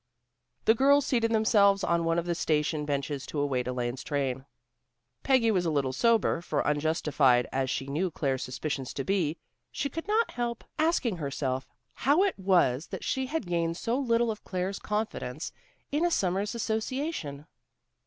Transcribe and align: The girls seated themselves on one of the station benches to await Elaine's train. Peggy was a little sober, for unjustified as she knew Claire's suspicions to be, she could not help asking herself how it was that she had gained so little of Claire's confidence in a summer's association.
The 0.65 0.73
girls 0.73 1.05
seated 1.05 1.29
themselves 1.29 1.83
on 1.83 2.03
one 2.03 2.17
of 2.17 2.25
the 2.25 2.33
station 2.33 2.85
benches 2.85 3.23
to 3.27 3.39
await 3.39 3.67
Elaine's 3.67 4.03
train. 4.03 4.47
Peggy 5.21 5.51
was 5.51 5.63
a 5.63 5.69
little 5.69 5.93
sober, 5.93 6.41
for 6.41 6.61
unjustified 6.61 7.45
as 7.51 7.69
she 7.69 7.85
knew 7.85 8.09
Claire's 8.09 8.41
suspicions 8.41 8.95
to 8.95 9.03
be, 9.03 9.37
she 9.71 9.89
could 9.91 10.07
not 10.07 10.31
help 10.31 10.63
asking 10.79 11.17
herself 11.17 11.67
how 11.93 12.23
it 12.23 12.39
was 12.39 12.87
that 12.87 13.03
she 13.03 13.27
had 13.27 13.45
gained 13.45 13.77
so 13.77 13.95
little 13.95 14.31
of 14.31 14.43
Claire's 14.43 14.79
confidence 14.79 15.51
in 15.91 16.03
a 16.03 16.09
summer's 16.09 16.55
association. 16.55 17.45